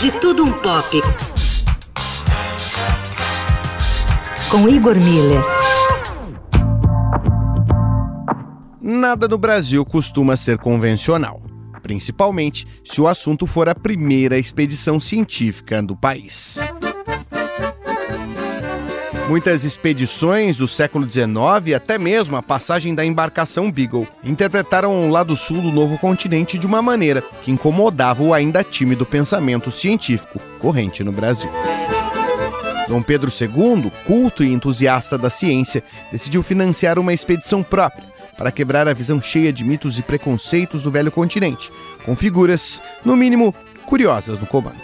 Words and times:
De 0.00 0.10
Tudo 0.12 0.44
Um 0.44 0.52
Pop. 0.52 1.02
Com 4.50 4.66
Igor 4.66 4.96
Miller. 4.98 5.42
Nada 8.80 9.28
no 9.28 9.36
Brasil 9.36 9.84
costuma 9.84 10.38
ser 10.38 10.56
convencional, 10.56 11.42
principalmente 11.82 12.66
se 12.82 12.98
o 13.02 13.06
assunto 13.06 13.46
for 13.46 13.68
a 13.68 13.74
primeira 13.74 14.38
expedição 14.38 14.98
científica 14.98 15.82
do 15.82 15.94
país. 15.94 16.58
Muitas 19.30 19.62
expedições 19.62 20.56
do 20.56 20.66
século 20.66 21.08
XIX 21.08 21.28
e 21.66 21.72
até 21.72 21.96
mesmo 21.96 22.34
a 22.34 22.42
passagem 22.42 22.96
da 22.96 23.04
embarcação 23.04 23.70
Beagle 23.70 24.08
interpretaram 24.24 25.08
o 25.08 25.08
lado 25.08 25.36
sul 25.36 25.62
do 25.62 25.70
novo 25.70 25.96
continente 25.96 26.58
de 26.58 26.66
uma 26.66 26.82
maneira 26.82 27.22
que 27.44 27.52
incomodava 27.52 28.24
o 28.24 28.34
ainda 28.34 28.64
tímido 28.64 29.06
pensamento 29.06 29.70
científico 29.70 30.40
corrente 30.58 31.04
no 31.04 31.12
Brasil. 31.12 31.48
Dom 32.88 33.00
Pedro 33.02 33.30
II, 33.30 33.92
culto 34.04 34.42
e 34.42 34.52
entusiasta 34.52 35.16
da 35.16 35.30
ciência, 35.30 35.84
decidiu 36.10 36.42
financiar 36.42 36.98
uma 36.98 37.14
expedição 37.14 37.62
própria 37.62 38.02
para 38.36 38.50
quebrar 38.50 38.88
a 38.88 38.92
visão 38.92 39.22
cheia 39.22 39.52
de 39.52 39.62
mitos 39.62 39.96
e 39.96 40.02
preconceitos 40.02 40.82
do 40.82 40.90
velho 40.90 41.12
continente, 41.12 41.70
com 42.04 42.16
figuras, 42.16 42.82
no 43.04 43.14
mínimo, 43.14 43.54
curiosas 43.86 44.40
no 44.40 44.46
comando. 44.46 44.82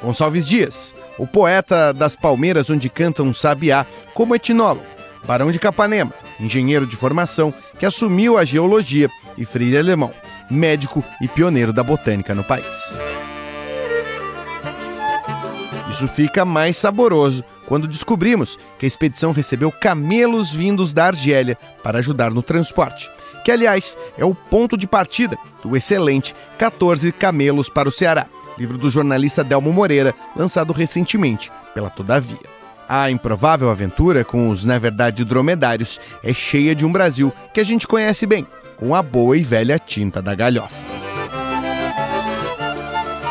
Gonçalves 0.00 0.46
Dias, 0.46 0.94
o 1.18 1.26
poeta 1.26 1.92
das 1.92 2.14
Palmeiras 2.14 2.70
onde 2.70 2.88
canta 2.88 3.22
um 3.22 3.34
sabiá, 3.34 3.84
como 4.14 4.34
etnólogo, 4.34 4.86
Barão 5.26 5.50
de 5.50 5.58
Capanema, 5.58 6.12
engenheiro 6.40 6.86
de 6.86 6.96
formação 6.96 7.52
que 7.78 7.84
assumiu 7.84 8.38
a 8.38 8.44
geologia 8.44 9.10
e 9.36 9.44
freire 9.44 9.76
alemão, 9.76 10.12
médico 10.50 11.04
e 11.20 11.28
pioneiro 11.28 11.72
da 11.72 11.82
botânica 11.82 12.34
no 12.34 12.44
país. 12.44 12.98
Isso 15.90 16.06
fica 16.06 16.44
mais 16.44 16.76
saboroso 16.76 17.44
quando 17.66 17.88
descobrimos 17.88 18.58
que 18.78 18.86
a 18.86 18.88
expedição 18.88 19.32
recebeu 19.32 19.72
camelos 19.72 20.52
vindos 20.52 20.94
da 20.94 21.06
Argélia 21.06 21.58
para 21.82 21.98
ajudar 21.98 22.30
no 22.30 22.42
transporte, 22.42 23.10
que 23.44 23.50
aliás 23.50 23.96
é 24.16 24.24
o 24.24 24.34
ponto 24.34 24.76
de 24.76 24.86
partida 24.86 25.36
do 25.62 25.76
excelente 25.76 26.34
14 26.58 27.10
Camelos 27.12 27.68
para 27.68 27.88
o 27.88 27.92
Ceará, 27.92 28.26
livro 28.58 28.76
do 28.76 28.90
jornalista 28.90 29.44
Delmo 29.44 29.72
Moreira, 29.72 30.12
lançado 30.36 30.72
recentemente 30.72 31.50
pela 31.72 31.88
Todavia. 31.88 32.58
A 32.88 33.10
improvável 33.10 33.70
aventura 33.70 34.24
com 34.24 34.48
os, 34.48 34.64
na 34.64 34.78
verdade, 34.78 35.24
dromedários 35.24 36.00
é 36.24 36.34
cheia 36.34 36.74
de 36.74 36.84
um 36.84 36.90
Brasil 36.90 37.32
que 37.54 37.60
a 37.60 37.64
gente 37.64 37.86
conhece 37.86 38.26
bem, 38.26 38.46
com 38.76 38.94
a 38.94 39.02
boa 39.02 39.36
e 39.36 39.42
velha 39.42 39.78
tinta 39.78 40.20
da 40.20 40.34
galhofa. 40.34 40.84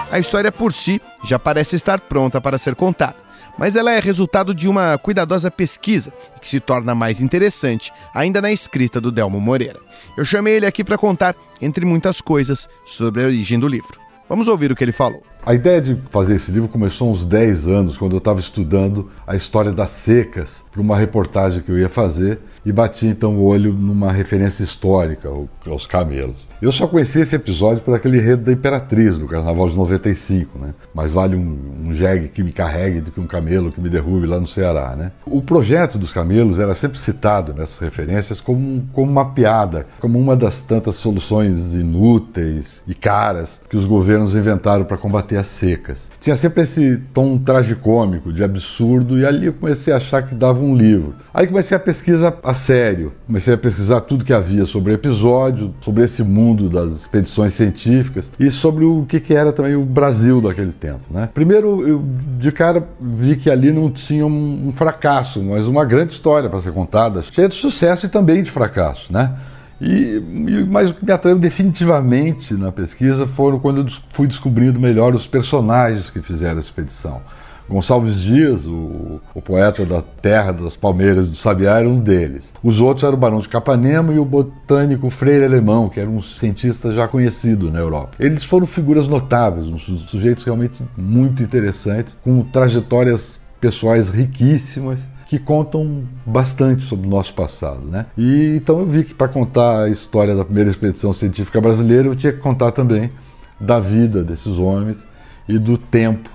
A 0.09 0.19
história 0.19 0.51
por 0.51 0.71
si 0.71 1.01
já 1.25 1.37
parece 1.37 1.75
estar 1.75 1.99
pronta 1.99 2.39
para 2.39 2.57
ser 2.57 2.75
contada, 2.75 3.17
mas 3.57 3.75
ela 3.75 3.91
é 3.91 3.99
resultado 3.99 4.53
de 4.53 4.69
uma 4.69 4.97
cuidadosa 4.97 5.51
pesquisa 5.51 6.13
que 6.39 6.47
se 6.47 6.61
torna 6.61 6.95
mais 6.95 7.19
interessante 7.19 7.91
ainda 8.13 8.41
na 8.41 8.51
escrita 8.51 9.01
do 9.01 9.11
Delmo 9.11 9.41
Moreira. 9.41 9.79
Eu 10.15 10.23
chamei 10.23 10.55
ele 10.55 10.65
aqui 10.65 10.83
para 10.83 10.97
contar, 10.97 11.35
entre 11.61 11.83
muitas 11.83 12.21
coisas, 12.21 12.69
sobre 12.85 13.23
a 13.23 13.25
origem 13.25 13.59
do 13.59 13.67
livro. 13.67 14.06
Vamos 14.29 14.47
ouvir 14.47 14.71
o 14.71 14.75
que 14.75 14.83
ele 14.83 14.91
falou. 14.91 15.23
A 15.47 15.53
ideia 15.53 15.81
de 15.81 15.95
fazer 16.09 16.35
esse 16.35 16.51
livro 16.51 16.67
começou 16.67 17.07
há 17.07 17.11
uns 17.13 17.25
10 17.25 17.69
anos, 17.69 17.97
quando 17.97 18.11
eu 18.11 18.17
estava 18.17 18.37
estudando 18.37 19.09
a 19.25 19.33
história 19.33 19.71
das 19.71 19.91
secas 19.91 20.61
para 20.69 20.81
uma 20.81 20.97
reportagem 20.97 21.61
que 21.61 21.71
eu 21.71 21.79
ia 21.79 21.87
fazer 21.87 22.39
e 22.65 22.71
bati 22.73 23.07
então 23.07 23.37
o 23.37 23.45
olho 23.45 23.71
numa 23.71 24.11
referência 24.11 24.61
histórica 24.61 25.29
aos 25.65 25.87
camelos. 25.87 26.35
Eu 26.61 26.71
só 26.71 26.85
conheci 26.85 27.21
esse 27.21 27.35
episódio 27.35 27.81
por 27.81 27.95
aquele 27.95 28.17
enredo 28.17 28.43
da 28.43 28.51
Imperatriz, 28.51 29.17
do 29.17 29.27
Carnaval 29.27 29.69
de 29.69 29.75
95, 29.77 30.59
né? 30.59 30.73
Mas 30.93 31.11
vale 31.11 31.35
um, 31.35 31.85
um 31.85 31.93
jegue 31.93 32.27
que 32.27 32.43
me 32.43 32.51
carregue 32.51 32.99
do 32.99 33.11
que 33.11 33.21
um 33.21 33.27
camelo 33.27 33.71
que 33.71 33.79
me 33.79 33.87
derrube 33.87 34.27
lá 34.27 34.39
no 34.39 34.47
Ceará, 34.47 34.95
né? 34.95 35.11
O 35.25 35.41
projeto 35.41 35.97
dos 35.97 36.11
camelos 36.11 36.59
era 36.59 36.75
sempre 36.75 36.97
citado 36.97 37.53
nessas 37.53 37.79
referências 37.79 38.41
como, 38.41 38.85
como 38.91 39.09
uma 39.09 39.33
piada, 39.33 39.85
como 39.99 40.19
uma 40.19 40.35
das 40.35 40.61
tantas 40.61 40.95
soluções 40.95 41.73
inúteis 41.73 42.81
e 42.87 42.93
caras 42.93 43.61
que 43.69 43.77
os 43.77 43.85
governos 43.85 44.35
inventaram 44.35 44.83
para 44.83 44.97
combater 44.97 45.36
as 45.37 45.47
secas. 45.47 46.09
Tinha 46.19 46.35
sempre 46.35 46.63
esse 46.63 46.99
tom 47.13 47.37
tragicômico, 47.37 48.33
de 48.33 48.43
absurdo, 48.43 49.19
e 49.19 49.25
ali 49.25 49.47
eu 49.47 49.53
comecei 49.53 49.93
a 49.93 49.97
achar 49.97 50.23
que 50.23 50.35
dava 50.35 50.59
um 50.59 50.75
livro. 50.75 51.15
Aí 51.33 51.47
comecei 51.47 51.75
a 51.75 51.79
pesquisa 51.79 52.35
a 52.43 52.53
sério, 52.53 53.13
comecei 53.25 53.53
a 53.53 53.57
pesquisar 53.57 54.01
tudo 54.01 54.25
que 54.25 54.33
havia 54.33 54.65
sobre 54.65 54.91
o 54.91 54.95
episódio, 54.95 55.73
sobre 55.81 56.03
esse 56.03 56.23
mundo 56.23 56.69
das 56.69 56.91
expedições 56.93 57.53
científicas 57.53 58.31
e 58.39 58.49
sobre 58.49 58.85
o 58.85 59.05
que, 59.07 59.19
que 59.19 59.33
era 59.33 59.51
também 59.51 59.75
o 59.75 59.85
Brasil 59.85 60.41
daquele 60.41 60.71
tempo. 60.71 61.01
Né? 61.09 61.29
Primeiro, 61.33 61.87
eu 61.87 62.03
de 62.39 62.51
cara 62.51 62.87
vi 62.99 63.35
que 63.35 63.49
ali 63.49 63.71
não 63.71 63.89
tinha 63.89 64.25
um, 64.25 64.67
um 64.67 64.71
fracasso, 64.71 65.41
mas 65.43 65.67
uma 65.67 65.85
grande 65.85 66.13
história 66.13 66.49
para 66.49 66.61
ser 66.61 66.71
contada, 66.71 67.23
cheia 67.23 67.47
de 67.47 67.55
sucesso 67.55 68.05
e 68.05 68.09
também 68.09 68.43
de 68.43 68.51
fracasso. 68.51 69.11
Né? 69.11 69.33
E, 69.79 70.19
mas 70.67 70.89
o 70.89 70.93
que 70.93 71.05
me 71.05 71.11
atraiu 71.11 71.37
definitivamente 71.37 72.53
na 72.53 72.71
pesquisa 72.71 73.27
foram 73.27 73.59
quando 73.59 73.81
eu 73.81 73.87
fui 74.11 74.27
descobrindo 74.27 74.79
melhor 74.79 75.13
os 75.13 75.27
personagens 75.27 76.09
que 76.09 76.21
fizeram 76.21 76.57
a 76.57 76.61
expedição. 76.61 77.21
Gonçalves 77.69 78.21
Dias, 78.21 78.65
o, 78.65 79.19
o, 79.35 79.41
poeta 79.41 79.85
da 79.85 80.01
terra 80.01 80.53
das 80.53 80.75
palmeiras 80.75 81.29
do 81.29 81.35
Sabiá, 81.35 81.79
era 81.79 81.89
um 81.89 81.99
deles. 81.99 82.51
Os 82.63 82.79
outros 82.79 83.03
eram 83.03 83.15
o 83.15 83.19
Barão 83.19 83.39
de 83.39 83.49
Capanema 83.49 84.13
e 84.13 84.19
o 84.19 84.23
botânico 84.23 85.09
Freire 85.09 85.43
Alemão, 85.43 85.89
que 85.89 85.99
era 85.99 86.09
um 86.09 86.21
cientista 86.21 86.93
já 86.93 87.09
conhecido 87.09 87.69
na 87.69 87.79
Europa. 87.79 88.11
Eles 88.19 88.43
foram 88.43 88.65
figuras 88.65 89.05
notáveis, 89.05 89.67
sujeitos 90.07 90.45
realmente 90.45 90.81
muito 90.95 91.43
interessantes, 91.43 92.17
com 92.23 92.41
trajetórias 92.41 93.37
pessoais 93.59 94.07
riquíssimas 94.07 95.05
que 95.27 95.37
contam 95.37 96.03
bastante 96.25 96.85
sobre 96.85 97.05
o 97.05 97.09
nosso 97.09 97.33
passado, 97.33 97.81
né? 97.81 98.05
E 98.17 98.55
então 98.55 98.79
eu 98.79 98.85
vi 98.85 99.03
que 99.03 99.13
para 99.13 99.27
contar 99.27 99.83
a 99.83 99.89
história 99.89 100.35
da 100.35 100.45
primeira 100.45 100.69
expedição 100.69 101.13
científica 101.13 101.59
brasileira, 101.59 102.07
eu 102.07 102.15
tinha 102.15 102.31
que 102.31 102.39
contar 102.39 102.71
também 102.71 103.11
da 103.59 103.79
vida 103.79 104.23
desses 104.23 104.57
homens 104.57 105.05
e 105.47 105.59
do 105.59 105.77
tempo 105.77 106.29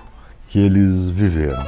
que 0.47 0.59
eles 0.59 1.09
viveram. 1.09 1.63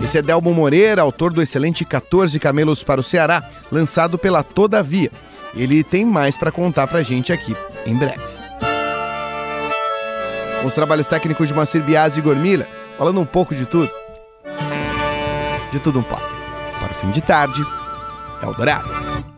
Esse 0.00 0.18
é 0.18 0.22
Delmo 0.22 0.52
Moreira, 0.54 1.02
autor 1.02 1.32
do 1.32 1.42
excelente 1.42 1.84
14 1.84 2.38
Camelos 2.38 2.84
para 2.84 3.00
o 3.00 3.04
Ceará, 3.04 3.42
lançado 3.70 4.18
pela 4.18 4.42
Todavia. 4.42 5.10
Ele 5.56 5.82
tem 5.82 6.04
mais 6.04 6.36
para 6.36 6.52
contar 6.52 6.86
para 6.86 7.02
gente 7.02 7.32
aqui 7.32 7.56
em 7.86 7.94
breve. 7.94 8.20
Os 10.64 10.74
trabalhos 10.74 11.08
técnicos 11.08 11.48
de 11.48 11.54
Macir 11.54 11.82
Biasi 11.82 12.20
e 12.20 12.22
Gormila, 12.22 12.66
falando 12.96 13.20
um 13.20 13.26
pouco 13.26 13.54
de 13.54 13.66
tudo. 13.66 14.01
De 15.72 15.80
tudo 15.80 16.00
um 16.00 16.02
pouco. 16.02 16.22
Para 16.78 16.92
o 16.92 16.94
fim 16.94 17.10
de 17.10 17.22
tarde, 17.22 17.64
Eldorado. 18.42 19.31